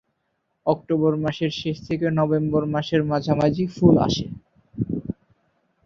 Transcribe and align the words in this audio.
October 0.65 1.13
মাসের 1.17 1.51
শেষ 1.61 1.77
থেকে 1.87 2.05
নভেম্বর 2.19 2.63
মাসের 2.73 3.01
মাঝামাঝি 3.03 3.65
ফুল 3.75 3.95
আসে। 4.07 4.27